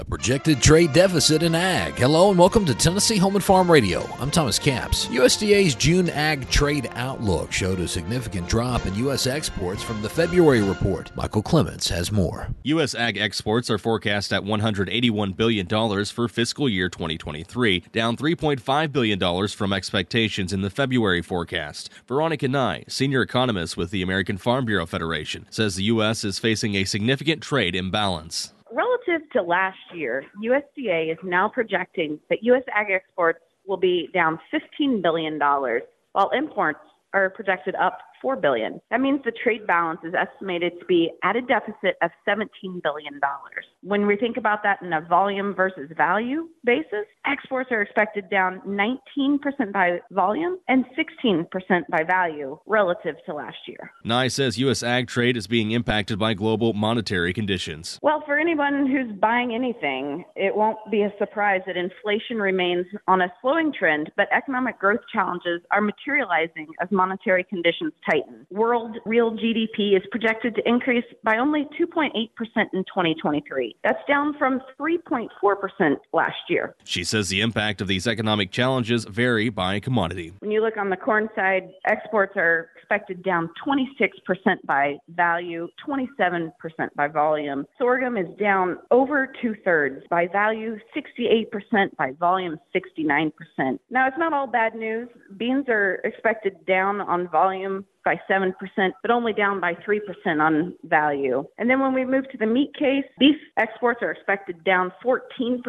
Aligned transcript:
A 0.00 0.04
projected 0.04 0.60
trade 0.60 0.92
deficit 0.92 1.44
in 1.44 1.54
ag. 1.54 1.94
Hello 1.94 2.30
and 2.30 2.36
welcome 2.36 2.64
to 2.64 2.74
Tennessee 2.74 3.16
Home 3.16 3.36
and 3.36 3.44
Farm 3.44 3.70
Radio. 3.70 4.04
I'm 4.18 4.28
Thomas 4.28 4.58
Capps. 4.58 5.06
USDA's 5.06 5.76
June 5.76 6.10
ag 6.10 6.50
trade 6.50 6.90
outlook 6.96 7.52
showed 7.52 7.78
a 7.78 7.86
significant 7.86 8.48
drop 8.48 8.86
in 8.86 8.94
U.S. 8.96 9.28
exports 9.28 9.84
from 9.84 10.02
the 10.02 10.08
February 10.08 10.62
report. 10.62 11.12
Michael 11.14 11.42
Clements 11.42 11.88
has 11.90 12.10
more. 12.10 12.48
U.S. 12.64 12.96
ag 12.96 13.18
exports 13.18 13.70
are 13.70 13.78
forecast 13.78 14.32
at 14.32 14.42
$181 14.42 15.36
billion 15.36 16.04
for 16.06 16.26
fiscal 16.26 16.68
year 16.68 16.88
2023, 16.88 17.84
down 17.92 18.16
$3.5 18.16 18.90
billion 18.90 19.48
from 19.48 19.72
expectations 19.72 20.52
in 20.52 20.62
the 20.62 20.70
February 20.70 21.22
forecast. 21.22 21.88
Veronica 22.08 22.48
Nigh, 22.48 22.82
senior 22.88 23.22
economist 23.22 23.76
with 23.76 23.92
the 23.92 24.02
American 24.02 24.38
Farm 24.38 24.64
Bureau 24.64 24.86
Federation, 24.86 25.46
says 25.50 25.76
the 25.76 25.84
U.S. 25.84 26.24
is 26.24 26.40
facing 26.40 26.74
a 26.74 26.82
significant 26.82 27.42
trade 27.42 27.76
imbalance 27.76 28.53
relative 29.06 29.30
to 29.32 29.42
last 29.42 29.78
year, 29.94 30.24
USDA 30.42 31.12
is 31.12 31.18
now 31.24 31.48
projecting 31.48 32.18
that 32.30 32.38
U.S. 32.42 32.62
ag 32.74 32.90
exports 32.90 33.40
will 33.66 33.76
be 33.76 34.08
down 34.12 34.38
$15 34.80 35.02
billion, 35.02 35.38
while 35.38 36.30
imports 36.36 36.80
are 37.12 37.30
projected 37.30 37.74
up 37.76 37.98
4 38.24 38.36
billion. 38.36 38.80
That 38.90 39.02
means 39.02 39.20
the 39.22 39.32
trade 39.32 39.66
balance 39.66 40.00
is 40.02 40.14
estimated 40.14 40.80
to 40.80 40.86
be 40.86 41.10
at 41.22 41.36
a 41.36 41.42
deficit 41.42 41.96
of 42.02 42.10
17 42.24 42.80
billion 42.82 43.20
dollars. 43.20 43.66
When 43.82 44.06
we 44.06 44.16
think 44.16 44.38
about 44.38 44.62
that 44.62 44.80
in 44.80 44.94
a 44.94 45.02
volume 45.02 45.54
versus 45.54 45.90
value 45.94 46.48
basis, 46.64 47.04
exports 47.26 47.68
are 47.70 47.82
expected 47.82 48.30
down 48.30 48.62
19% 48.66 49.38
by 49.74 49.98
volume 50.10 50.56
and 50.68 50.86
16% 50.98 51.44
by 51.90 52.02
value 52.02 52.58
relative 52.64 53.16
to 53.26 53.34
last 53.34 53.58
year. 53.68 53.92
Nigh 54.04 54.28
says 54.28 54.58
U.S. 54.58 54.82
ag 54.82 55.06
trade 55.06 55.36
is 55.36 55.46
being 55.46 55.72
impacted 55.72 56.18
by 56.18 56.32
global 56.32 56.72
monetary 56.72 57.34
conditions. 57.34 57.98
Well, 58.00 58.22
for 58.24 58.38
anyone 58.38 58.86
who's 58.86 59.14
buying 59.20 59.54
anything, 59.54 60.24
it 60.34 60.56
won't 60.56 60.78
be 60.90 61.02
a 61.02 61.12
surprise 61.18 61.60
that 61.66 61.76
inflation 61.76 62.38
remains 62.38 62.86
on 63.06 63.20
a 63.20 63.30
slowing 63.42 63.70
trend, 63.70 64.10
but 64.16 64.28
economic 64.32 64.78
growth 64.78 65.00
challenges 65.12 65.60
are 65.70 65.82
materializing 65.82 66.68
as 66.80 66.88
monetary 66.90 67.44
conditions 67.44 67.92
tighten 68.08 68.13
tighten. 68.14 68.46
World 68.50 68.96
real 69.04 69.32
GDP 69.32 69.96
is 69.96 70.02
projected 70.10 70.54
to 70.56 70.68
increase 70.68 71.04
by 71.22 71.38
only 71.38 71.66
2.8% 71.80 72.10
in 72.14 72.84
2023. 72.84 73.76
That's 73.82 73.98
down 74.08 74.36
from 74.38 74.60
3.4% 74.78 75.28
last 76.12 76.36
year. 76.48 76.74
She 76.84 77.04
says 77.04 77.28
the 77.28 77.40
impact 77.40 77.80
of 77.80 77.88
these 77.88 78.06
economic 78.06 78.50
challenges 78.50 79.04
vary 79.04 79.48
by 79.48 79.80
commodity. 79.80 80.32
When 80.40 80.50
you 80.50 80.62
look 80.62 80.76
on 80.76 80.90
the 80.90 80.96
corn 80.96 81.28
side, 81.34 81.70
exports 81.86 82.34
are 82.36 82.70
expected 82.76 83.22
down 83.22 83.50
26% 83.66 84.10
by 84.64 84.96
value, 85.08 85.68
27% 85.86 86.50
by 86.94 87.08
volume. 87.08 87.66
Sorghum 87.78 88.16
is 88.16 88.28
down 88.38 88.78
over 88.90 89.32
two 89.40 89.54
thirds 89.64 90.04
by 90.10 90.26
value, 90.28 90.78
68% 90.94 91.96
by 91.96 92.12
volume, 92.12 92.58
69%. 92.74 93.32
Now, 93.90 94.06
it's 94.06 94.18
not 94.18 94.32
all 94.32 94.46
bad 94.46 94.74
news. 94.74 95.08
Beans 95.36 95.64
are 95.68 95.94
expected 96.04 96.64
down 96.66 97.00
on 97.00 97.28
volume 97.28 97.84
by 98.04 98.20
7%, 98.30 98.52
but 99.02 99.10
only 99.10 99.32
down 99.32 99.60
by 99.60 99.74
3% 99.74 100.00
on 100.40 100.74
value. 100.84 101.44
And 101.58 101.68
then 101.70 101.80
when 101.80 101.94
we 101.94 102.04
move 102.04 102.28
to 102.30 102.38
the 102.38 102.46
meat 102.46 102.74
case, 102.74 103.04
beef 103.18 103.36
exports 103.56 104.02
are 104.02 104.10
expected 104.10 104.62
down 104.64 104.92
14%, 105.04 105.62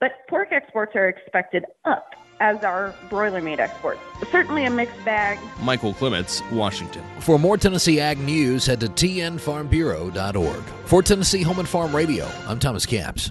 but 0.00 0.12
pork 0.28 0.48
exports 0.52 0.92
are 0.96 1.08
expected 1.08 1.64
up 1.84 2.14
as 2.40 2.62
are 2.64 2.94
broiler 3.10 3.40
meat 3.40 3.60
exports. 3.60 4.00
Certainly 4.30 4.64
a 4.64 4.70
mixed 4.70 5.04
bag. 5.04 5.38
Michael 5.60 5.94
Clements, 5.94 6.42
Washington. 6.50 7.04
For 7.20 7.38
more 7.38 7.56
Tennessee 7.56 8.00
Ag 8.00 8.18
News, 8.18 8.66
head 8.66 8.80
to 8.80 8.88
tnfarmbureau.org. 8.88 10.62
For 10.86 11.02
Tennessee 11.02 11.42
Home 11.42 11.60
and 11.60 11.68
Farm 11.68 11.94
Radio, 11.94 12.28
I'm 12.46 12.58
Thomas 12.58 12.86
Capps. 12.86 13.30